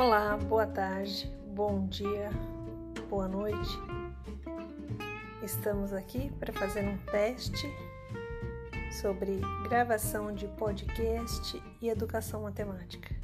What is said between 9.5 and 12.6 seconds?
gravação de podcast e educação